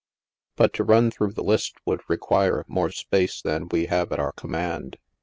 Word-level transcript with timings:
But 0.55 0.73
to 0.73 0.83
run 0.83 1.11
through 1.11 1.33
the 1.33 1.43
list 1.43 1.75
would 1.85 2.01
require 2.07 2.65
more 2.67 2.89
space 2.89 3.39
thau 3.39 3.67
we 3.69 3.85
have 3.85 4.11
ait 4.11 4.17
our 4.17 4.31
com 4.31 4.49
mand. 4.49 4.97